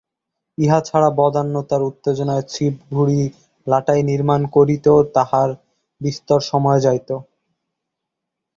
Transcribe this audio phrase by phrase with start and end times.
[0.57, 3.21] ইহা ছাড়া বদান্যতার উত্তেজনায় ছিপ ঘুড়ি
[3.67, 5.49] লাটাই নির্মাণ করিতেও তাঁহার
[6.01, 7.09] বিস্তর সময় যাইত।